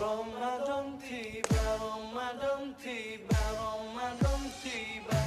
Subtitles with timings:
[0.00, 5.18] Ramadan tiba, Ramadan tiba, Ramadan tiba.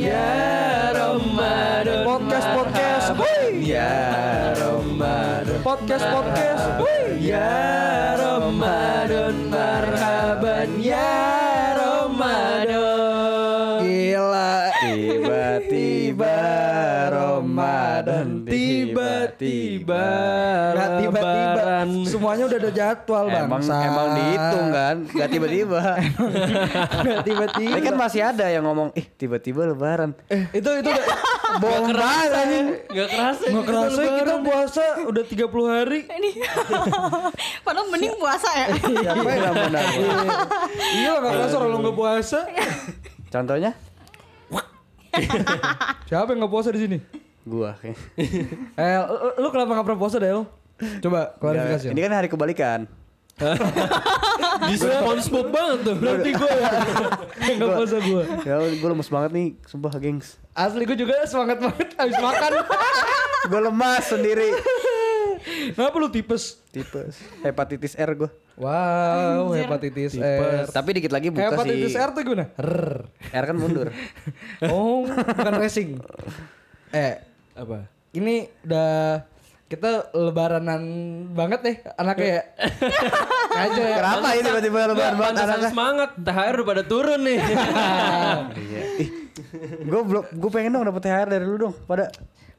[0.00, 3.08] Ya Ramadan Podcast podcast.
[3.20, 3.68] Woi.
[3.68, 3.92] Ya
[4.56, 6.64] Ramadan Podcast podcast.
[6.80, 7.20] Woi.
[7.20, 9.51] Ya Ramadan
[19.42, 20.06] Tiba-tiba.
[20.72, 21.62] Gak tiba-tiba.
[22.06, 23.46] Semuanya udah ada jadwal bang.
[23.50, 25.78] Emang emang dihitung kan Gak tiba-tiba
[27.06, 27.72] Gak tiba-tiba.
[27.74, 31.06] Tapi kan masih ada yang ngomong Ih tiba-tiba lebaran Eh, itu itu udah
[31.58, 32.66] bohong banget anjing.
[32.86, 36.00] Gak kerasa Nggak kerasa kita puasa udah 30 hari.
[36.06, 36.30] Ini
[37.66, 38.66] Padahal mending puasa ya.
[38.78, 39.84] Siapa yang gak benar
[40.92, 42.38] iya nggak kerasa kalau nggak puasa.
[43.28, 43.70] Contohnya
[46.08, 46.98] Siapa yang nggak puasa di sini?
[47.42, 47.74] Gua
[48.80, 50.46] Eh, lu, lu kenapa nggak pernah puasa Del?
[50.98, 51.90] Coba klarifikasi.
[51.90, 52.80] Ini kan hari kebalikan
[54.68, 56.70] Di SpongeBob banget tuh Berarti gue ya
[57.58, 58.24] nggak puasa gue.
[58.44, 62.50] Ya gue lemes banget nih Sumpah gengs Asli gue juga semangat banget habis makan.
[63.48, 64.52] Gue lemas sendiri
[65.74, 66.60] Kenapa lu tipes?
[66.70, 70.68] Tipes Hepatitis R gue Wow, hepatitis R.
[70.68, 72.52] Tapi dikit lagi buka Hepatitis sih R tuh gimana?
[72.52, 73.08] Rrr.
[73.32, 73.88] R kan mundur
[74.68, 75.96] Oh, bukan racing.
[76.92, 77.16] Eh,
[77.52, 77.84] Apa?
[78.12, 79.24] ini udah
[79.72, 80.82] kita lebaranan
[81.32, 82.42] banget nih anaknya ya.
[83.64, 83.96] Aja ya.
[84.00, 87.38] Kenapa ini tiba-tiba lebaran banget Pantesan anaknya semangat THR udah pada turun nih
[89.88, 92.12] Gue belum Gue pengen dong dapet THR dari lu dong Pada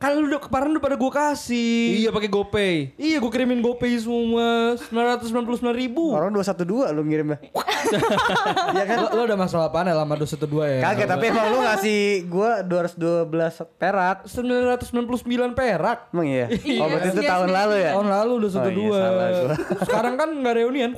[0.03, 2.03] Kan lu udah kemarin udah pada gue kasih.
[2.03, 6.11] Iya pakai GoPay Iya, gue kirimin GoPay semua 999 ribu.
[6.11, 7.39] Orang 212 lu ngirimnya
[8.75, 8.97] Iya kan?
[9.07, 10.79] Lo ada masalah apa nih lama 212 ya?
[10.83, 13.31] Kagak tapi emang lu ngasih gue 212
[13.79, 15.23] perak 999
[15.55, 16.11] perak.
[16.11, 16.51] Emang iya?
[16.67, 17.55] Iya, Oh berarti itu iya tahun sih.
[17.55, 17.91] lalu ya?
[17.95, 18.91] Tahun lalu udah Oh iya, 102.
[18.99, 19.55] salah gua.
[19.87, 20.91] Sekarang kan nggak reunian.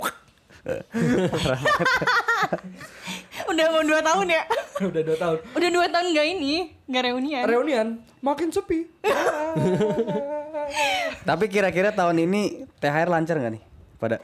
[3.45, 4.43] Udah mau 2 tahun ya.
[4.81, 5.37] udah 2 tahun.
[5.53, 6.53] Udah 2 tahun gak ini,
[6.85, 7.43] gak reunian.
[7.45, 7.87] Reunian
[8.21, 8.89] makin sepi.
[11.29, 13.63] Tapi kira-kira tahun ini THR lancar gak nih?
[13.97, 14.17] Pada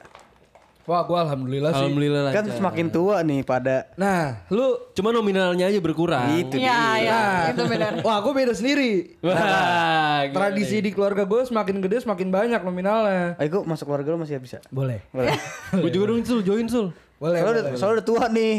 [0.82, 1.78] Wah, gua alhamdulillah sih.
[1.78, 2.58] Alhamdulillah Kan lancar.
[2.58, 7.22] semakin tua nih pada Nah, lu Cuma nominalnya aja berkurang Itu Iya, dia iya,
[7.54, 8.02] itu benar.
[8.02, 9.14] Wah, gue beda sendiri.
[9.26, 13.38] Wah gila Tradisi di keluarga gue semakin gede semakin banyak nominalnya.
[13.38, 15.06] Ayo gue masuk keluarga lu masih bisa Boleh.
[15.14, 15.42] Boleh nih.
[15.86, 16.90] Gua juga dong Sul join Sul
[17.22, 17.40] Boleh.
[17.40, 17.78] Soalnya udah, boleh.
[17.78, 18.56] soalnya udah tua nih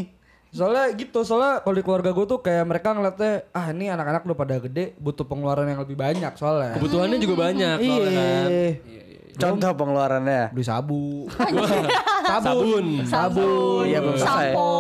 [0.53, 4.37] Soalnya gitu, soalnya kalau di keluarga gue tuh kayak mereka ngeliatnya, ah ini anak-anak udah
[4.37, 6.77] pada gede, butuh pengeluaran yang lebih banyak soalnya.
[6.77, 9.03] Kebutuhannya juga banyak soalnya kan Iya.
[9.33, 11.25] Contoh pengeluarannya Beli sabu.
[12.33, 14.53] Sabun Sabun, Iya, belum selesai.
[14.53, 14.73] sampo.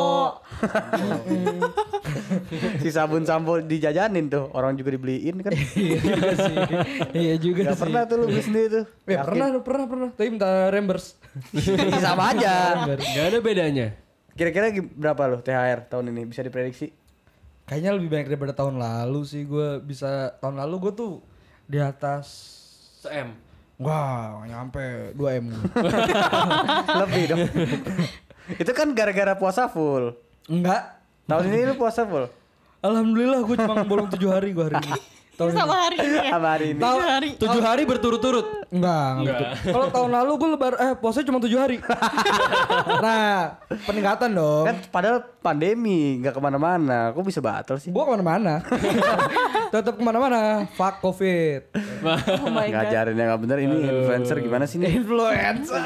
[2.78, 6.56] Si sabun sampo dijajanin tuh Orang juga dibeliin kan iya juga sih.
[7.12, 7.80] Iya juga Gak sih.
[7.82, 10.08] pernah tuh lu beli sendiri tuh Ya, pernah, pernah, pernah.
[10.12, 11.16] Tapi minta reimburse.
[11.98, 13.96] Sama aja Gak ada bedanya
[14.32, 16.92] Kira-kira berapa lu THR tahun ini bisa diprediksi?
[17.68, 19.44] Kayaknya lebih banyak daripada tahun lalu sih.
[19.44, 21.12] Gue bisa tahun lalu gue tuh
[21.72, 22.26] di atas
[23.02, 23.32] Se-M
[23.82, 25.46] Wah, nyampe 2 M.
[27.02, 27.40] Lebih dong
[28.60, 30.14] Itu kan gara-gara puasa full
[30.46, 31.02] Enggak.
[31.26, 32.28] Tahun ini lu puasa full
[32.82, 34.92] Alhamdulillah gue cuma bolong 7 hari gue hari ini.
[35.32, 36.30] Tahun Sama hari ini ya.
[36.30, 37.28] Sama hari ini Tahun hari.
[37.40, 39.40] Tujuh hari berturut-turut Enggak, enggak.
[39.64, 41.76] Kalau tahun lalu gue lebar eh puasanya cuma 7 hari.
[43.04, 44.64] nah, peningkatan dong.
[44.64, 47.92] Kan padahal pandemi nggak ke mana-mana Kok bisa batal sih?
[47.92, 48.64] Gue ke mana-mana.
[49.72, 50.68] Tetap ke mana-mana.
[50.72, 51.68] Fuck covid.
[52.38, 52.88] Oh my god.
[52.88, 55.00] Ngajarin yang gak bener ini influencer gimana sih nih?
[55.00, 55.80] Influencer.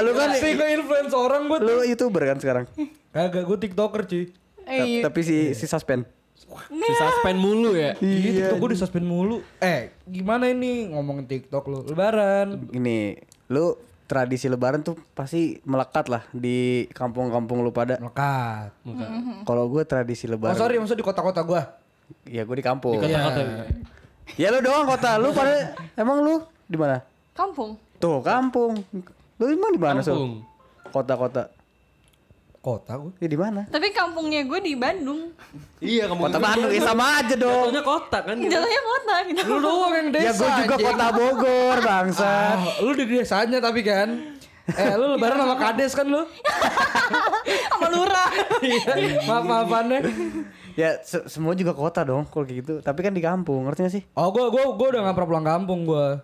[0.00, 1.58] Lu kan sih gue influence orang gue.
[1.58, 2.64] lu youtuber kan sekarang?
[3.12, 4.24] Kagak gue tiktoker cuy.
[4.66, 6.04] Eh, Ta- Tapi si si suspend.
[6.46, 9.42] Si suspend mulu ya Iya, TikTok gue disuspend mulu.
[9.58, 11.78] Eh, gimana ini ngomongin TikTok lu?
[11.84, 12.70] Lebaran.
[12.70, 13.18] Ini
[13.48, 13.74] lu
[14.06, 17.98] tradisi lebaran tuh pasti melekat lah di kampung-kampung lu pada.
[17.98, 18.70] Melekat.
[19.42, 21.62] Kalau gue tradisi Oh lebaran, sorry, maksud di kota-kota gue.
[22.24, 23.02] ya gue di kampung.
[23.02, 23.66] Kata-kata
[24.34, 27.02] Ya lu doang kota lu pada emang lu di mana?
[27.34, 27.74] kampung.
[27.96, 28.78] Tuh kampung.
[29.36, 30.42] Lu emang di mana Kampung.
[30.88, 31.50] Kota-kota.
[32.66, 33.14] Kota gue.
[33.22, 33.62] Ya di mana?
[33.70, 35.30] Tapi kampungnya gue di Bandung.
[35.78, 37.70] Iya kamu Kota Bandung ya sama aja dong.
[37.70, 39.40] Jatuhnya kota kan Jatuhnya kota gitu.
[39.46, 40.26] Lu doang yang desa.
[40.26, 42.26] Ya gue juga kota Bogor bangsa.
[42.26, 44.34] Ah, lu di desanya tapi kan.
[44.66, 46.26] Eh, lu lebaran sama kades kan lu?
[47.70, 48.30] Sama lurah.
[48.58, 49.22] Iya.
[49.22, 50.00] Maaf-maafannya.
[50.74, 52.74] Ya se- semua juga kota dong kalau kayak gitu.
[52.82, 54.02] Tapi kan di kampung, ngerti gak sih?
[54.12, 56.18] Oh, gua gua gua udah gak pernah pulang kampung gua.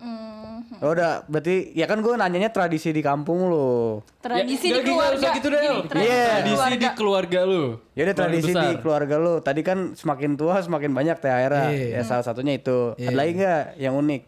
[0.79, 4.01] Oh, udah berarti ya kan gue nanyanya tradisi di kampung lo.
[4.17, 5.29] Tradisi Ya, di usah keluarga.
[5.35, 5.73] gitu deh, Iya.
[5.75, 6.73] di Tradisi keluarga.
[6.73, 9.33] di keluarga lu Ya udah tradisi di keluarga lo.
[9.39, 11.53] Tadi kan semakin tua semakin banyak THR.
[11.69, 11.87] Iya.
[11.91, 12.95] Ya salah satunya itu.
[12.95, 14.21] Ada lagi nggak yang unik?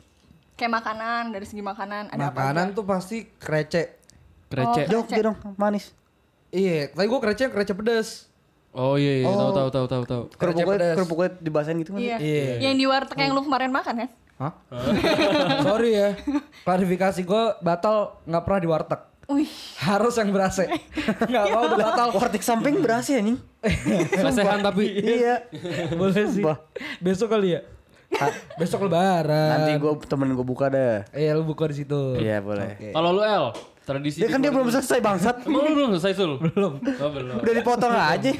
[0.54, 2.76] Kayak makanan, dari segi makanan ada apa Makanan aja?
[2.76, 3.88] tuh pasti krecek.
[4.48, 4.86] Krecek.
[4.88, 5.92] Jogja dong, manis.
[6.48, 8.32] Iya, tapi gue krecek krecek pedes.
[8.72, 10.24] Oh iya iya tahu tahu tahu tahu tahu.
[10.32, 10.96] Kerupuk pedas.
[10.96, 12.00] kerupuk kulit dibasahin gitu kan?
[12.00, 12.18] Iya.
[12.18, 12.44] Iya.
[12.62, 14.10] Yang di warteg yang lu kemarin makan kan?
[14.36, 14.52] Hah?
[15.66, 16.10] Sorry ya,
[16.68, 19.02] klarifikasi gue batal nggak pernah di warteg.
[19.26, 19.50] Wih.
[19.82, 20.70] Harus yang berase.
[21.34, 22.08] Nggak mau udah batal.
[22.14, 23.34] Warteg samping berasa ya nih.
[24.22, 24.86] Lesehan tapi.
[25.02, 25.50] iya.
[25.98, 26.46] Boleh sih.
[26.46, 26.62] Bah.
[27.02, 27.66] Besok kali ya.
[28.62, 29.50] Besok lebaran.
[29.50, 31.10] Nanti gue temen gue buka dah.
[31.10, 32.22] Iya lu buka di situ.
[32.22, 32.94] Iya boleh.
[32.94, 33.50] Kalau lu L,
[33.86, 35.36] tradisi Dia kan dia belum selesai bangsat.
[35.46, 36.32] Emang lu belum selesai Sul?
[36.42, 36.82] Belum.
[36.82, 37.36] Oh belum.
[37.40, 38.32] Udah dipotong aja.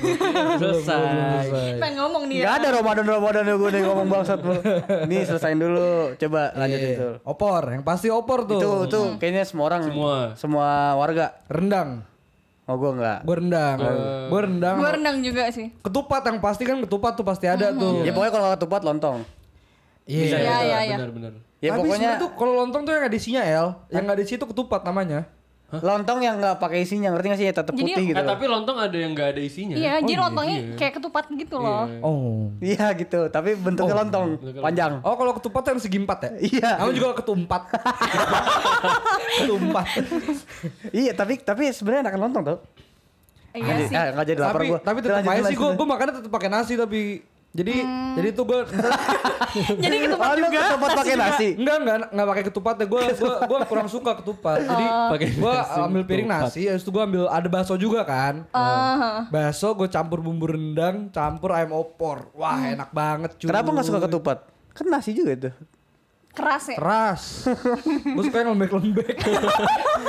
[0.58, 1.78] selesai.
[1.78, 2.44] Pengen ngomong dia.
[2.44, 4.58] Gak ada Ramadan Ramadan gue nih ngomong bangsat lu.
[5.06, 6.18] Nih selesain dulu.
[6.18, 6.98] Coba lanjutin Iya.
[6.98, 7.14] tuh.
[7.24, 8.58] Opor, yang pasti opor tuh.
[8.58, 10.18] Itu itu kayaknya semua orang Semua.
[10.34, 11.38] semua warga.
[11.46, 12.02] Rendang.
[12.66, 13.22] Oh gue enggak.
[13.22, 13.78] Gue rendang.
[14.28, 14.76] Gue rendang.
[14.82, 15.70] Gue rendang juga sih.
[15.80, 18.02] Ketupat yang pasti kan ketupat tuh pasti ada tuh.
[18.02, 19.22] Ya pokoknya kalau ketupat lontong.
[20.06, 20.38] Iya.
[20.38, 20.98] Iya iya iya.
[20.98, 21.34] Benar benar.
[21.64, 24.36] Ya Tapi pokoknya tuh kalau lontong tuh yang ada isinya El, yang nggak ada isi
[24.36, 25.32] itu ketupat namanya.
[25.76, 27.48] lontong yang nggak pakai isinya ngerti gak sih?
[27.52, 28.16] Tetap Jadi- putih gitu.
[28.16, 29.76] Eh tapi lontong ada yang nggak ada isinya.
[29.76, 31.84] Iya, jadi lontongnya kayak ketupat gitu loh.
[32.00, 32.48] Oh.
[32.64, 33.28] Iya gitu.
[33.28, 35.04] Tapi bentuknya lontong panjang.
[35.04, 36.32] Oh kalau ketupat yang segi empat ya?
[36.40, 36.70] Iya.
[36.80, 37.62] Kamu juga ketumpat.
[39.44, 39.88] ketumpat.
[40.96, 42.60] Iya tapi tapi sebenarnya enakan lontong tuh.
[43.56, 43.96] Iya sih.
[43.96, 44.80] Eh, nggak jadi lapar tapi gue.
[44.84, 47.24] tapi tetap aja sih gue gue makannya tetap pakai nasi tapi
[47.56, 47.76] jadi
[48.14, 48.60] jadi tuh gue
[49.56, 50.60] Jadi ketupat Oh, lu juga.
[50.68, 51.48] ketupat pakai nasi.
[51.56, 52.86] enggak enggak enggak pakai ketupat ya.
[52.86, 54.58] Gue gue gue kurang suka ketupat.
[54.60, 58.44] Jadi Pakai gue nasi, ambil piring nasi habis itu gue ambil ada bakso juga kan.
[58.52, 62.28] Ah, bakso gue campur bumbu rendang campur ayam opor.
[62.34, 63.48] Wah enak banget cuy.
[63.48, 64.38] Kenapa nggak suka ketupat?
[64.72, 65.50] Kan nasi juga itu.
[66.36, 66.78] Keras ya.
[66.78, 67.22] keras
[68.06, 69.16] gue suka yang lembek-lembek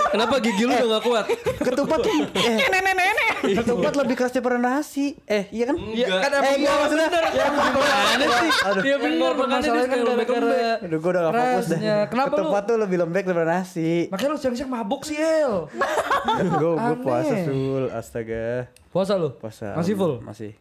[0.06, 1.25] Kenapa gigi lu udah gak kuat?
[1.61, 3.34] Ketupat tuh eh, Nenek-nenek.
[3.55, 5.12] ketupat lebih keras daripada nasi.
[5.25, 5.76] Eh, iya kan?
[5.76, 7.08] Iya kan Eh, enggak maksudnya.
[7.11, 8.50] Ya, Gimana sih?
[8.64, 8.82] Aduh.
[8.82, 11.52] Iya dia masalahnya suka kan lembek gara-gara Aduh, gue udah gak fokus dah.
[11.76, 11.96] Kerasnya.
[12.06, 12.37] Kenapa lu?
[12.38, 13.90] Ketupat tuh lebih lembek daripada nasi.
[14.08, 15.55] makanya lu siang-siang mabuk sih El
[16.56, 16.72] Gue
[17.02, 18.70] puasa sul, astaga.
[18.88, 19.75] puasa lu Puasa.
[19.75, 20.56] masih full Masih.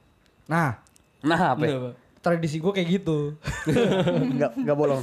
[0.45, 0.83] nah
[1.21, 1.63] Nah, apa?
[1.63, 1.77] ya?
[2.19, 3.33] tradisi gue kayak gitu
[4.31, 5.01] Enggak enggak bolong.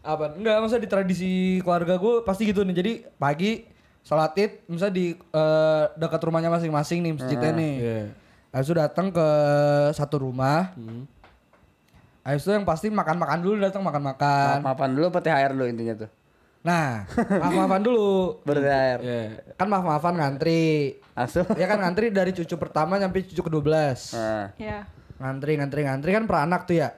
[0.00, 3.66] Apa enggak masa di tradisi keluarga gue pasti gitu nih jadi pagi
[4.00, 8.00] sholat id misalnya di eh, dekat rumahnya masing-masing nih masjidnya nih Iya.
[8.50, 9.26] habis itu datang ke
[9.92, 10.72] satu rumah
[12.22, 16.10] habis itu yang pasti makan-makan dulu datang makan-makan Maafan dulu apa THR dulu intinya tuh?
[16.58, 17.06] nah
[17.40, 18.98] maaf-maafan dulu Baru THR.
[19.00, 19.22] Iya.
[19.54, 21.46] kan maaf-maafan ngantri Langsung.
[21.54, 23.66] ya kan ngantri dari cucu pertama sampai cucu ke-12
[24.14, 24.46] Nah.
[24.56, 24.78] Iya.
[25.18, 26.94] Ngantri ngantri ngantri kan peranak tuh ya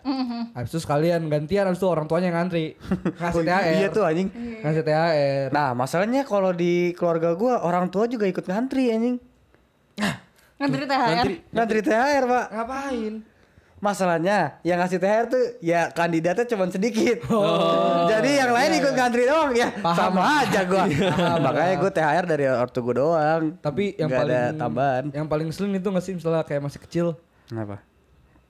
[0.52, 2.76] habis itu sekalian gantian habis itu orang tuanya yang ngantri
[3.20, 4.28] ngasih THR Iya tuh anjing.
[4.61, 9.17] ngasih THR Nah, masalahnya kalau di keluarga gua orang tua juga ikut ngantri anjing.
[10.61, 11.26] Ngantri THR.
[11.56, 12.46] Ngantri THR, Pak.
[12.52, 13.14] ngapain
[13.81, 17.25] Masalahnya yang ngasih THR tuh ya kandidatnya cuma sedikit.
[18.12, 19.73] Jadi yang lain ikut ngantri doang ya.
[19.96, 20.84] Sama aja gua.
[21.40, 23.56] Makanya gua THR dari ortu gua doang.
[23.56, 25.05] Tapi yang Nggak paling ada tambahan.
[25.16, 27.06] Yang paling sering itu nggak sih misalnya kayak masih kecil.
[27.49, 27.81] Kenapa?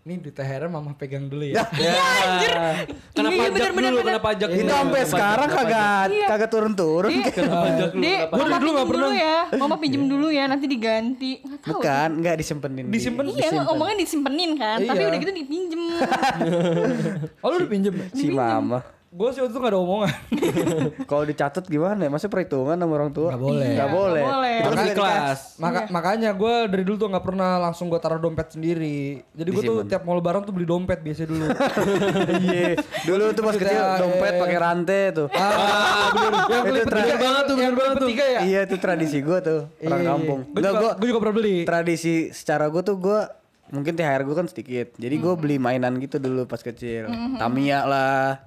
[0.00, 1.61] Nih di THR mama pegang dulu ya.
[1.76, 1.93] Ya.
[3.14, 4.08] Kena Iya, pajak bener, bener, dulu, bener.
[4.08, 4.73] kena pajak Itu dulu.
[4.73, 6.26] sampai Kena sekarang kagak Iya.
[6.26, 7.11] kagak turun-turun.
[7.12, 8.00] Dek, pajak dulu
[8.32, 9.12] pinjem nggak dulu pernah.
[9.12, 9.38] ya.
[9.55, 11.31] Mama pinjem dulu ya, nanti diganti.
[11.44, 11.69] Tahu.
[11.76, 12.85] Bukan, enggak disimpenin.
[12.87, 13.25] di- Disimpen?
[13.29, 14.79] Iya, ngomongnya disimpenin kan.
[14.81, 15.08] Tapi Iya.
[15.11, 15.82] udah gitu dipinjem.
[17.43, 17.94] Oh lu dipinjem?
[18.11, 18.81] Si mama.
[19.10, 20.14] Gue sih waktu itu gak ada omongan.
[21.10, 22.08] Kalau dicatat gimana ya?
[22.08, 23.34] Masa perhitungan sama orang tua?
[23.34, 23.66] Nggak boleh.
[23.68, 24.22] Nggak Iya, boleh.
[24.22, 24.86] nggak boleh.
[24.86, 25.40] Ikhlas.
[25.58, 29.18] Maka, Makanya gue dari dulu tuh nggak pernah langsung gue taruh dompet sendiri.
[29.35, 31.42] Jadi gue tuh tiap mau lebaran tuh beli dompet biasa dulu.
[32.40, 32.78] Iya.
[33.02, 35.26] Dulu tuh pas Itu kecil dompet pakai rantai tuh.
[35.28, 36.32] ah, bener.
[36.46, 38.08] Yang beli tra- banget tuh, bener banget tuh.
[38.11, 38.40] Ya?
[38.40, 40.40] Iya itu tradisi gue tuh orang kampung.
[40.54, 41.56] Gue juga pernah beli.
[41.66, 43.20] tradisi secara gue tuh gue
[43.70, 44.94] mungkin THR gue kan sedikit.
[44.98, 47.06] Jadi gue beli mainan gitu dulu pas kecil.
[47.38, 48.44] Tamiya lah.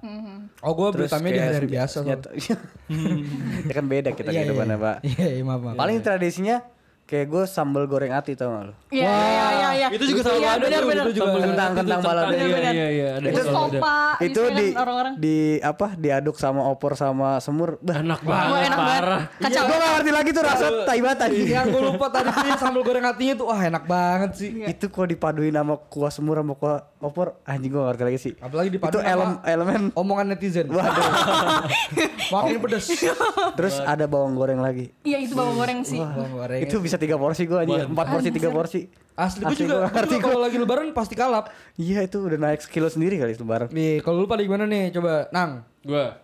[0.60, 2.04] Oh gue beli tamnya di hari biasa.
[3.68, 4.84] ya kan beda kita iya, kehidupannya iya.
[4.84, 4.96] pak.
[5.04, 5.76] Iya, iya, maaf, maaf.
[5.80, 6.56] Paling tradisinya
[7.04, 8.74] kayak gue sambal goreng ati tau gak lu?
[8.88, 9.86] Iya, iya, iya, iya.
[9.90, 11.04] Itu juga selalu Iya, tuh, benar.
[11.04, 11.78] itu juga Kentang- ada.
[11.78, 12.32] kentang Itu balado.
[12.32, 13.28] Iya, iya, iya, ada.
[13.28, 13.98] Itu sopa.
[14.18, 15.12] itu di orang-orang.
[15.16, 17.76] di apa diaduk sama opor sama semur.
[17.78, 19.02] Bah, Enak banget, enak banget.
[19.04, 19.22] parah.
[19.36, 19.62] Kacau.
[19.64, 21.46] gue gak ngerti lagi tuh rasa tai banget anjing.
[21.46, 24.50] Yang gue lupa tadi tuh sambal goreng hatinya tuh wah enak banget sih.
[24.64, 28.32] Itu kalau dipaduin sama kuah semur sama kuah opor, anjing gue gak ngerti lagi sih.
[28.38, 29.82] Apalagi Itu dipaduin elem, sama elemen.
[29.92, 30.66] omongan netizen.
[30.66, 31.04] Waduh.
[32.32, 32.86] Makin pedes.
[33.54, 34.88] Terus ada bawang goreng lagi.
[35.02, 36.00] Iya, itu bawang goreng sih.
[36.00, 36.60] Bawang goreng.
[36.60, 37.90] Itu bisa tiga porsi gue anjing.
[37.90, 38.80] Empat porsi, tiga porsi.
[39.14, 41.46] Asli gue juga, gua juga kalau lagi lebaran pasti kalap.
[41.74, 43.70] Iya itu udah naik sekilo sendiri kali lebaran.
[43.70, 44.90] Nih, kalau lu pada gimana nih?
[44.90, 45.62] Coba, Nang.
[45.80, 46.18] Gua.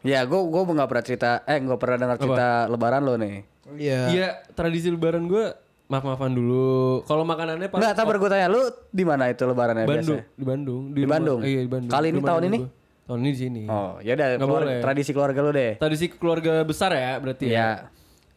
[0.00, 3.36] Ya gue gue nggak pernah cerita, eh nggak pernah dengar cerita lebaran lo nih.
[3.72, 4.00] Iya.
[4.10, 7.02] Iya, tradisi lebaran gua maaf-maafan dulu.
[7.02, 10.24] Kalau makanannya pas Enggak, sabar gue tanya lu di mana itu lebarannya Bandung, biasanya?
[10.30, 10.82] di Bandung.
[10.86, 11.40] Di rumah- Bandung?
[11.42, 11.90] Iya, di Bandung.
[11.90, 12.58] Kali ini, tahun ini?
[12.58, 12.70] gua.
[13.02, 13.62] Tahun ini di sini.
[13.66, 14.78] Oh, ya udah Nggak keluar- boleh.
[14.80, 15.72] tradisi keluarga lu deh.
[15.76, 17.58] Tradisi keluarga besar ya berarti Iya.
[17.58, 17.68] ya.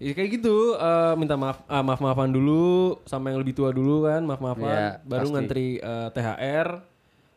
[0.03, 4.03] Ya kayak gitu, eh, minta maaf ah, maaf maafan dulu sama yang lebih tua dulu
[4.03, 5.33] kan, maaf maafan, Iya, baru pasti.
[5.33, 6.67] ngantri eh, THR,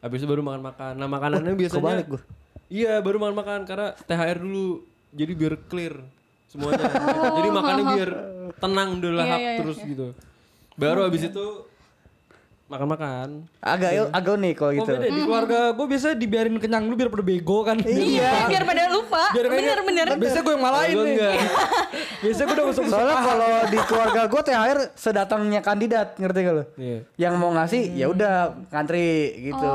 [0.03, 0.93] habis itu baru makan makan.
[0.99, 2.23] Nah makanannya biasanya, kebalik gua.
[2.67, 4.83] iya baru makan makan karena THR dulu,
[5.15, 5.95] jadi biar clear
[6.51, 6.91] semuanya.
[7.39, 8.11] jadi makannya biar
[8.59, 10.07] tenang udah lahap iya, iya, terus gitu.
[10.75, 11.47] Baru habis itu
[12.67, 13.29] makan makan.
[13.61, 14.91] Agak agak unik kalau Oh gitu.
[14.93, 17.77] beda di keluarga gue biasanya dibiarin kenyang dulu biar pada bego kan.
[17.79, 19.23] Iya, biar pada lupa.
[19.31, 20.07] Biar kayaknya- Bener-bener.
[20.17, 21.07] Biasanya gue yang malahin nih.
[21.09, 21.35] enggak.
[22.23, 26.65] Biasanya gue udah masuk Soalnya kalau di keluarga gue THR sedatangnya kandidat, ngerti gak lo?
[26.77, 26.99] Iya.
[27.17, 28.35] Yang mau ngasih ya udah
[28.69, 29.09] ngantri
[29.45, 29.73] gitu.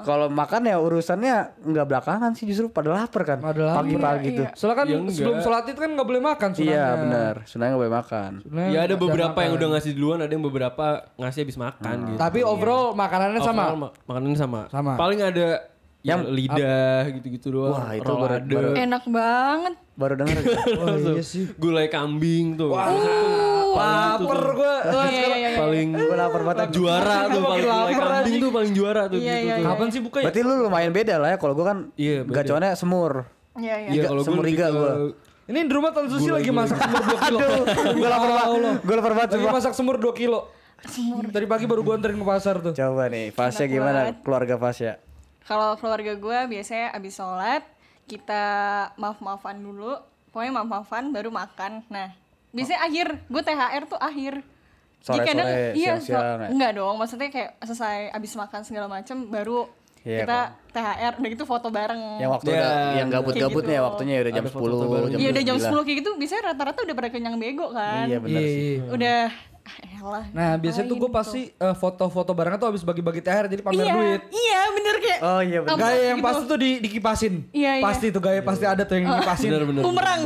[0.00, 3.38] Kalau makan ya urusannya nggak belakangan sih justru pada lapar kan.
[3.38, 4.42] Pagi-pagi gitu.
[4.52, 6.74] Soalnya kan Ya sebelum sholat itu kan nggak boleh makan sunahnya.
[6.74, 7.34] Iya benar.
[7.44, 8.30] Sebenarnya nggak boleh makan.
[8.42, 9.58] Sunahnya Ya ada beberapa yang makan.
[9.62, 12.16] udah ngasih duluan, ada yang beberapa ngasih habis makan gitu.
[12.16, 13.64] Tapi overall makanannya sama.
[13.66, 14.60] Overall ma- makanannya sama.
[14.68, 14.92] Sama.
[14.94, 15.48] Paling ada
[16.00, 17.74] yang Yang- lidah gitu-gitu doang.
[17.74, 19.74] Wah, itu baru- baru- Enak banget.
[19.92, 20.36] Baru denger.
[20.78, 21.50] Oh iya sih.
[21.54, 22.70] Gulai kambing tuh.
[23.68, 24.74] Laper gue.
[24.80, 25.50] Iya, iya, iya, iya.
[25.56, 26.68] paling gue lapar banget.
[26.70, 29.66] juara tuh paling gulai lapar kambing tuh paling juara tuh Iya, gitu iya, iya.
[29.66, 30.24] Kapan sih buka ya?
[30.24, 31.36] Berarti lu lumayan beda lah ya.
[31.36, 32.34] Kalau gue kan Iya, beda.
[32.36, 33.12] gacuannya semur.
[33.54, 33.88] Iya, iya.
[33.90, 34.92] Iya kalau gue semur lebih iga ke- gua.
[35.48, 37.38] Ini di rumah Tante Susi lagi masak semur 2 kilo.
[37.96, 38.76] Gue lapar banget.
[38.78, 39.30] Gue lapar banget.
[39.32, 40.40] Lagi masak semur 2 kilo.
[41.28, 42.70] Tadi pagi baru gue anterin ke pasar tuh.
[42.70, 44.22] Coba nih, Fasya gimana banget.
[44.22, 44.92] keluarga Fasya?
[45.42, 47.62] Kalau keluarga gue biasanya abis sholat
[48.04, 48.44] kita
[48.94, 49.98] maaf-maafan dulu.
[50.28, 51.82] Pokoknya maaf-maafan baru makan.
[51.88, 52.14] Nah,
[52.50, 53.06] biasanya akhir.
[53.26, 54.44] Gue THR tuh akhir.
[54.98, 56.48] Sore-sore, kadang- iya, siang-siang so- ya?
[56.48, 56.94] enggak dong.
[56.96, 59.66] Maksudnya kayak selesai abis makan segala macam baru
[60.00, 60.38] Iya, kita
[60.70, 61.12] THR.
[61.16, 62.00] Udah gitu foto bareng.
[62.18, 63.88] Yang waktu Ya, udah yang gabut-gabutnya ya gitu.
[63.88, 65.06] waktunya ya udah jam Ada foto-foto 10, baru.
[65.06, 65.64] jam Iya udah jam 9.
[65.64, 68.04] 10 kayak gitu biasanya rata-rata udah pada kenyang bego kan.
[68.04, 68.62] Iya benar Iya, sih.
[68.74, 68.82] iya.
[68.88, 69.57] Udah ah,
[69.98, 70.26] elah.
[70.30, 73.94] Nah biasanya tuh gue pasti eh, foto-foto barangnya tuh habis bagi-bagi THR jadi pamer iya,
[73.94, 74.20] duit.
[74.30, 75.74] Iya, bener kayak Oh iya benar.
[75.74, 76.28] Apa Gaya yang gitu.
[76.30, 77.34] pasti tuh di, dikipasin.
[77.50, 77.84] Iya, iya.
[77.84, 79.48] Pasti tuh gaya pasti ada tuh yang dikipasin.
[79.50, 79.82] Bener-bener.
[79.82, 80.22] bumerang.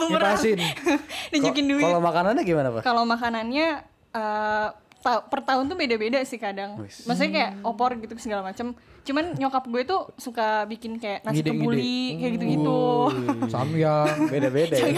[0.00, 0.36] bumerang.
[0.36, 0.58] Kipasin.
[1.32, 1.84] Nunjukin duit.
[1.84, 2.82] Kalau makanannya gimana, Pak?
[2.82, 3.66] Kalau makanannya
[4.16, 4.66] eh,
[5.04, 6.80] ta- per tahun tuh beda-beda sih kadang.
[6.80, 8.72] Maksudnya kayak opor gitu segala macam.
[9.06, 11.62] Cuman nyokap gue tuh suka bikin kayak nasi Ngide-ngide.
[11.62, 12.82] kebuli kayak gitu-gitu.
[13.46, 14.90] Samyang, Beda-beda ya.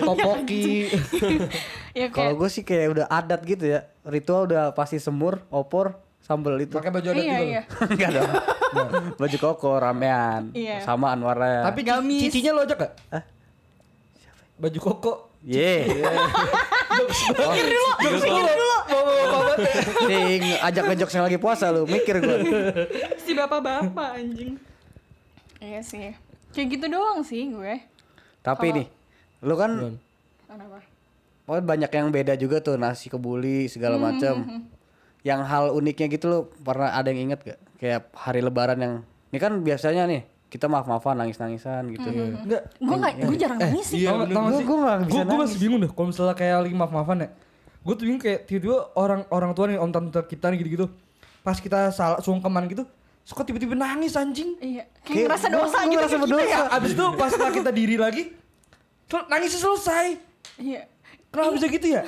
[0.00, 0.88] topoki.
[2.00, 3.84] ya Kalau gue sih kayak udah adat gitu ya.
[4.02, 6.72] Ritual udah pasti semur, opor, sambel itu.
[6.72, 7.44] Pakai baju adat iya gitu.
[7.52, 7.62] iya.
[7.92, 8.30] Enggak dong.
[9.20, 10.42] Baju koko ramean.
[10.56, 10.80] Iya.
[10.80, 11.68] Samaan warnanya.
[11.68, 12.24] Tapi Gamis.
[12.24, 12.92] cicinya lo ajak gak?
[13.12, 13.24] Hah?
[14.56, 15.12] Baju koko.
[15.44, 15.84] Ye.
[16.90, 18.76] Mikir dulu, mikir dulu.
[20.08, 22.38] Nih ajak ngejok yang lagi puasa lu, mikir gue.
[23.22, 24.58] Si bapak-bapak anjing.
[25.60, 26.12] Iya sih.
[26.50, 27.78] Kayak gitu doang sih gue.
[28.40, 28.86] Tapi nih,
[29.44, 29.94] lu kan
[30.48, 30.82] Kenapa?
[31.46, 34.34] pokoknya banyak yang beda juga tuh nasi kebuli segala Hmm, macam.
[35.20, 37.58] Yang hal uniknya gitu lo pernah ada yang inget gak?
[37.76, 38.94] Kayak hari lebaran yang
[39.30, 42.10] ini kan biasanya nih kita maaf-maafan nangis-nangisan gitu.
[42.10, 42.74] Enggak.
[42.76, 44.02] Gue gak, gue jarang nangis sih.
[44.02, 44.66] Tau gak- tau gak Gua- sih?
[44.66, 45.42] gua nggak bisa Gua- gua nangis.
[45.46, 47.28] masih bingung deh kalau misalnya kayak lagi maaf-maafan ya.
[47.80, 50.86] Gue tuh bingung kayak tiba-tiba orang orang tua nih om tante kita nih gitu-gitu.
[51.40, 52.84] Pas kita salah sungkeman gitu,
[53.22, 54.58] suka tiba-tiba nangis anjing.
[54.58, 55.90] Iya, kayak Kayak ngerasa dosa gitu.
[55.94, 56.50] ngerasa kita berdosa.
[56.50, 56.60] ya.
[56.68, 58.22] Abis itu pas kita diri lagi,
[59.24, 60.06] nangisnya selesai.
[60.58, 60.82] Iya.
[61.30, 62.02] Kenapa bisa gitu ya?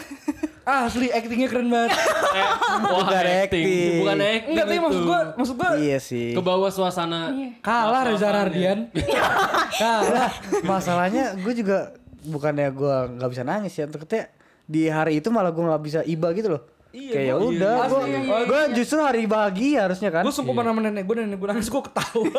[0.62, 1.94] Asli actingnya keren banget.
[1.94, 2.42] Eh,
[2.84, 3.62] wah, Bukan acting.
[3.62, 3.98] acting.
[3.98, 4.50] Bukan acting.
[4.50, 6.30] Enggak tapi maksud gua, maksud gua Iya sih.
[6.30, 7.30] ke bawah suasana.
[7.60, 8.90] kalah Reza Hardian.
[9.78, 10.30] kalah.
[10.62, 14.30] Masalahnya gue juga bukannya gue nggak bisa nangis ya, ternyata
[14.64, 16.62] di hari itu malah gue nggak bisa iba gitu loh.
[16.90, 20.22] Iya, kayak ya gua- udah, iya, gue iya, iya, gue justru hari bahagia harusnya kan.
[20.22, 22.26] Gue sumpah sama nenek gue, nenek gue nangis, gue ketawa.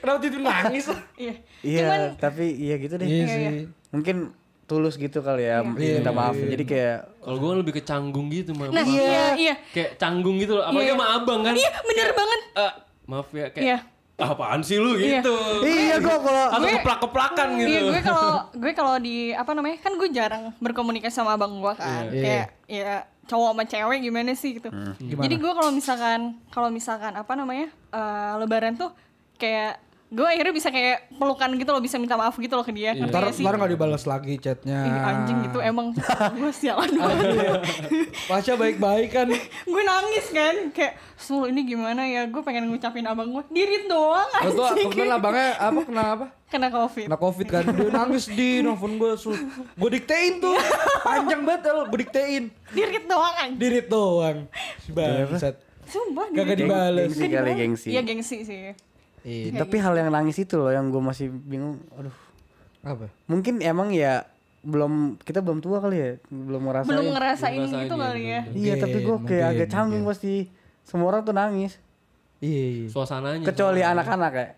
[0.00, 0.84] Kenapa tiba nangis?
[1.14, 1.34] Iya.
[1.60, 3.04] Iya, Cuman tapi iya gitu deh.
[3.04, 3.46] Iya Iya, sih.
[3.90, 4.16] Mungkin
[4.70, 6.32] tulus gitu kali ya, minta maaf.
[6.32, 8.70] Jadi kayak Kalau gue lebih ke canggung gitu, maaf.
[8.70, 9.54] nah iya iya.
[9.68, 10.64] Kayak canggung gitu loh.
[10.64, 10.94] Apalagi Iya.
[10.94, 11.52] sama abang kan.
[11.52, 12.40] Iya, bener banget.
[12.54, 12.72] Eh,
[13.04, 13.78] maaf ya kayak Iya.
[14.16, 15.18] "Ah, apaan sih lu Iya.
[15.18, 15.36] gitu.
[15.60, 17.68] iya gue kalau Atau Gue- keplak-keplakan gitu.
[17.68, 19.76] Iya, gue kalau gue kalau di apa namanya?
[19.78, 22.04] Kan gue jarang berkomunikasi sama abang gue kan.
[22.06, 22.22] Iya.
[22.22, 22.92] Kayak ya
[23.26, 24.68] cowok sama cewek gimana sih gitu.
[24.70, 25.24] Gimana?
[25.24, 27.68] Jadi gue kalau misalkan kalau misalkan apa namanya?
[27.90, 28.94] eh, lebaran tuh
[29.34, 32.90] kayak gue akhirnya bisa kayak pelukan gitu loh, bisa minta maaf gitu loh ke dia.
[32.92, 33.44] Ngerti Ntar, gak sih?
[33.46, 34.78] ntar gak dibalas lagi chatnya.
[34.82, 35.94] Ih, anjing gitu emang
[36.40, 37.62] gue sialan banget.
[38.28, 39.30] Pasha baik-baik kan.
[39.70, 44.26] gue nangis kan kayak Sul ini gimana ya gue pengen ngucapin abang gue dirit doang
[44.42, 46.26] Lo tuh anjing kebetulan abangnya apa kena apa?
[46.50, 47.62] kena covid Kena covid kan.
[47.62, 49.14] Dia nangis di nelfon gue.
[49.76, 50.58] Gue diktein tuh.
[51.00, 51.86] Panjang banget lo.
[51.86, 52.50] Gue diktein.
[52.70, 54.36] dirit doang anjing Dirit doang.
[54.88, 55.54] Bangsat.
[55.86, 56.66] sumpah Kagak dirit.
[56.66, 57.08] dibales.
[57.08, 57.88] gengsi kali gengsi.
[57.88, 58.89] iya gengsi sih
[59.20, 59.60] Iya.
[59.60, 61.80] Tapi hal yang nangis itu loh yang gue masih bingung.
[61.96, 62.14] Aduh,
[62.80, 63.12] Apa?
[63.28, 64.24] mungkin emang ya
[64.60, 66.88] belum kita belum tua kali ya, belum ngerasain.
[66.92, 70.34] belum ngerasain Belum ngerasain, gitu iya, kali ya Iya, tapi gue kayak agak canggung pasti.
[70.84, 71.76] Semua orang tuh nangis,
[72.40, 72.64] Iya.
[72.84, 72.88] iya.
[72.88, 73.44] Suasananya.
[73.44, 74.48] kecuali anak-anak ya.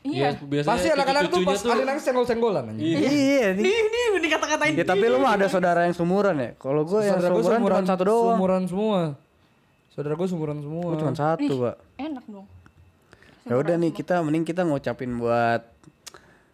[0.00, 0.28] Iya.
[0.40, 2.84] biasanya Pasti anak-anak tuh pas ada nangis senggol-senggolan anjing.
[2.88, 3.62] Iya nih.
[3.68, 3.70] Ini
[4.16, 4.72] ini dikata-katain.
[4.74, 6.50] Ya tapi lu mah ada saudara yang sumuran ya.
[6.56, 8.24] Kalau gue yang Saudara gue sumuran, sumuran cuma satu doang.
[8.34, 9.00] Sumuran semua.
[9.92, 10.84] Saudara gue sumuran semua.
[10.88, 11.76] Gue cuma satu, Pak.
[12.00, 12.46] Enak dong.
[13.42, 15.64] Ya udah nih kita mending kita ngucapin buat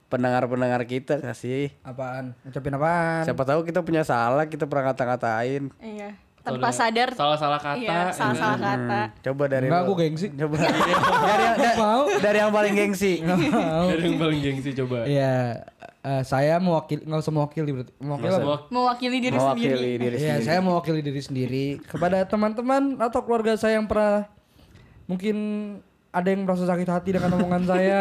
[0.06, 1.74] pendengar-pendengar kita kasih.
[1.82, 2.30] Apaan?
[2.42, 3.22] Ngucapin apaan?
[3.24, 5.66] Siapa tahu kita punya salah, kita pernah ngata-ngatain.
[5.76, 6.14] Iya.
[6.40, 7.10] Tanpa sadar.
[7.10, 7.82] salah-salah kata.
[7.82, 9.00] Iya, salah-salah kata.
[9.20, 10.26] Coba dari Enggak, gue gengsi.
[10.30, 10.54] Coba.
[10.62, 12.02] dari yang da- Mau.
[12.16, 13.12] dari yang paling gengsi.
[13.18, 14.98] Dari yang paling gengsi coba.
[15.04, 15.34] Iya,
[16.06, 17.92] eh, saya mewakili nggak usah mewakili berarti.
[17.98, 18.56] Mewakili apa?
[18.70, 19.90] Mewakili diri Mewakili sendiri.
[19.98, 20.46] diri Iya, sendiri.
[20.46, 24.30] saya mewakili diri sendiri kepada teman-teman atau keluarga saya yang pernah
[25.04, 25.36] mungkin
[26.16, 28.00] ada yang merasa sakit hati dengan omongan saya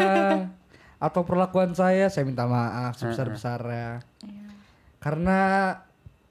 [0.96, 4.00] atau perlakuan saya, saya minta maaf sebesar-besarnya.
[4.96, 5.40] Karena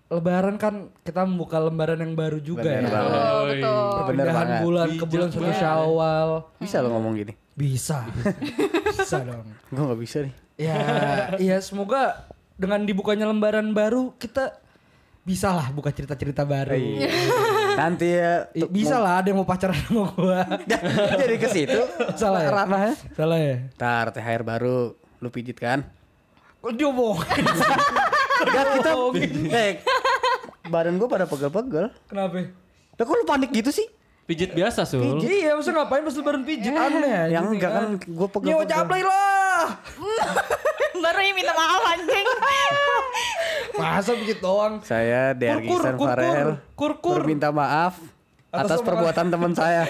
[0.06, 2.94] Lebaran kan kita membuka lembaran yang baru juga Bener ya.
[2.94, 3.26] banget.
[3.58, 4.62] Betul, Perpindahan banget.
[4.62, 6.30] bulan ke bulan satu Syawal.
[6.62, 7.34] Bisa lo ngomong gini?
[7.58, 8.06] Bisa.
[8.86, 9.50] Bisa dong.
[9.74, 10.34] Gue nggak bisa nih.
[10.62, 10.78] Ya,
[11.42, 14.62] ya semoga dengan dibukanya lembaran baru kita
[15.26, 16.78] bisa lah buka cerita-cerita baru.
[16.78, 17.10] Iya.
[17.76, 20.42] Nanti ya bisa lah ada yang mau pacaran sama gua.
[21.22, 21.80] jadi ke situ.
[22.16, 22.50] Salah ya?
[22.52, 22.94] Ranahnya.
[23.14, 23.56] Salah ya?
[23.76, 25.84] Ntar THR baru lu pijit kan?
[26.64, 27.46] Kok diomongin?
[28.36, 28.92] Enggak kita
[29.54, 29.72] Eh,
[30.66, 31.94] badan gue pada pegel-pegel.
[32.10, 32.50] Kenapa?
[32.96, 33.86] Lah kok lu panik gitu sih?
[34.26, 35.22] Pijit biasa, Sul.
[35.22, 38.48] Iya, masa ngapain pas lebaran pijit aneh Yang enggak kan gue pegel.
[38.50, 39.35] Nyawa caplay lah.
[41.04, 42.26] Baru ini minta maaf anjing.
[43.76, 44.80] Masa pijit doang.
[44.82, 47.16] Saya Kur, Dergisan kur, Farel kur, kur.
[47.22, 48.00] berminta maaf
[48.56, 49.84] Atas atas perbuatan teman saya.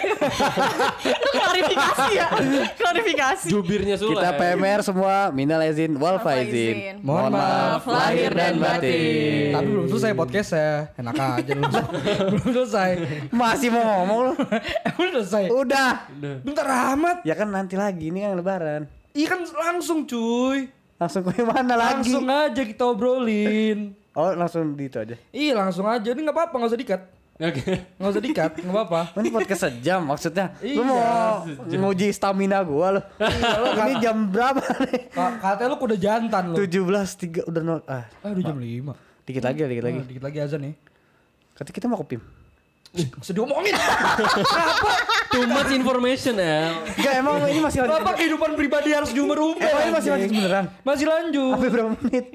[1.38, 2.28] Klarifikasi ya.
[2.74, 3.48] Klarifikasi.
[3.54, 4.18] Jubirnya Sul.
[4.18, 6.98] Kita PMR semua minal izin wal faizin.
[7.06, 9.54] Mohon maaf lahir dan batin.
[9.54, 10.90] Tapi belum selesai podcast ya.
[10.98, 11.74] Enak aja belum,
[12.34, 12.92] belum selesai.
[13.30, 14.32] Masih mau ngomong lu?
[14.82, 15.44] Emang udah selesai?
[15.54, 15.92] Udah.
[16.42, 16.66] Bentar
[16.98, 17.22] amat.
[17.22, 18.90] Ya kan nanti lagi ini kan lebaran.
[19.16, 20.68] Iya kan langsung cuy.
[20.96, 22.12] Langsung ke mana lagi?
[22.12, 23.96] Langsung aja kita obrolin.
[24.12, 25.16] Oh, langsung di itu aja.
[25.30, 26.04] Iya langsung aja.
[26.06, 27.02] Ini nggak apa-apa nggak usah dikat.
[27.36, 27.64] Oke.
[27.96, 28.52] Nggak usah dikat.
[28.60, 29.02] Nggak apa-apa.
[29.20, 30.56] Ini podcast sejam maksudnya.
[30.60, 31.04] Iya, Lu mau
[31.68, 33.02] nguji stamina gua lu.
[33.78, 35.12] ini jam berapa nih?
[35.12, 36.56] Ka- Katanya lu udah jantan lu.
[36.60, 37.80] 17.3 udah nol.
[37.88, 38.96] Ah, Ah udah jam 5
[39.28, 40.00] dikit lagi, dikit lagi.
[40.08, 40.76] Dikit lagi azan nih.
[41.52, 42.16] Kata kita mau ke
[42.96, 43.08] PIM.
[43.20, 43.76] Sedih omongin.
[45.30, 46.72] Too much information, El.
[46.96, 47.92] Enggak, emang ini masih lanjut.
[48.00, 49.62] Kenapa kehidupan pribadi harus diumbar-umbar?
[49.62, 50.66] Emang ini masih lanjut beneran?
[50.82, 51.52] Masih lanjut.
[51.60, 52.26] Sampai berapa menit?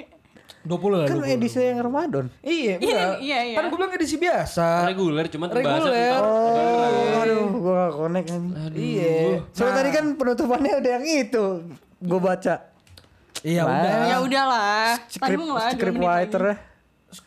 [0.61, 1.09] 20 lah.
[1.09, 1.37] Kan 20.
[1.41, 2.25] edisi yang Ramadan.
[2.45, 3.17] Iya, bener.
[3.25, 3.57] iya, iya.
[3.57, 4.93] Kan gue bilang edisi biasa.
[4.93, 6.21] Reguler cuman pembahasan Reguler.
[6.21, 8.77] Oh, aduh, gua gak connect anjing.
[8.77, 9.17] Iya.
[9.57, 11.45] Soalnya tadi kan penutupannya udah yang itu.
[12.05, 12.55] Gua baca.
[13.41, 13.73] Iya Nah.
[13.73, 13.93] udah.
[14.05, 14.85] Ya udahlah.
[15.09, 15.41] Script,
[15.73, 16.45] script writer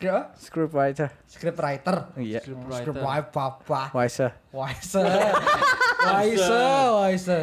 [0.00, 0.32] ya.
[0.36, 1.08] Script writer.
[1.28, 1.96] Script writer.
[2.16, 2.40] Iya.
[2.40, 2.64] Script
[3.00, 3.92] writer papa.
[3.92, 4.32] Wise.
[4.50, 5.02] Wise.
[6.04, 6.50] Wise,
[7.00, 7.38] wise.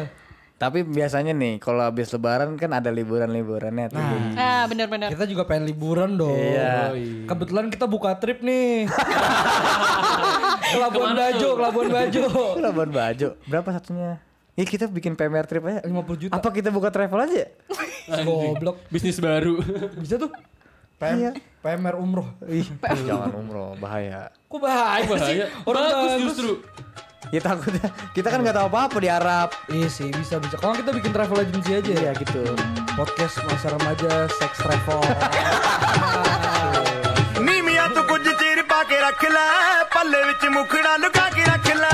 [0.62, 3.98] Tapi biasanya nih kalau habis lebaran kan ada liburan-liburannya tuh.
[4.38, 5.10] Nah, benar-benar.
[5.10, 6.38] Kita juga pengen liburan dong.
[6.38, 6.94] Iya.
[7.26, 8.86] Kebetulan kita buka trip nih.
[10.86, 12.22] Labuan Bajo, Labuan Bajo.
[12.62, 13.28] Labuan Bajo.
[13.50, 14.22] Berapa satunya?
[14.52, 15.80] Iya kita bikin PMR trip aja.
[15.82, 16.32] 50 juta.
[16.38, 17.50] Apa kita buka travel aja?
[18.22, 18.84] Goblok.
[18.92, 19.58] bisnis baru.
[19.98, 20.30] Bisa tuh.
[21.01, 21.31] PM, Iya.
[21.61, 22.27] PMR umroh.
[22.49, 22.65] Ih,
[23.03, 24.33] jangan umroh, bahaya.
[24.47, 25.13] Kok bahaya, sih?
[25.13, 25.45] Bahaya.
[25.63, 26.21] Orang Bagus bagus.
[26.23, 26.51] justru.
[27.27, 29.49] Ya takutnya kita kan nggak tahu apa-apa di Arab.
[29.67, 30.55] Iya sih, bisa bisa.
[30.55, 32.01] Kalau kita bikin travel agency aja ya.
[32.01, 32.41] Iya gitu.
[32.95, 35.01] Podcast masa remaja, sex travel.
[37.41, 39.47] ਨੀ ਮੀਆਂ ਤੂੰ ਕੁਝ ਚਿਰ ਪਾ ਕੇ ਰੱਖ ਲੈ
[39.93, 41.91] ਪੱਲੇ ਵਿੱਚ ਮੁਖੜਾ ਲੁਕਾ ਕੇ ਰੱਖ ਲੈ